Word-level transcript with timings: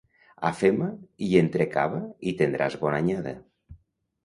Afema 0.47 0.87
i 1.25 1.27
entrecava 1.43 2.01
i 2.33 2.35
tendràs 2.41 2.81
bona 2.87 3.05
anyada. 3.05 3.39